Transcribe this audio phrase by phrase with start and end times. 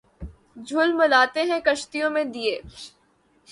[0.67, 2.59] جھلملاتے ہیں کشتیوں میں دیے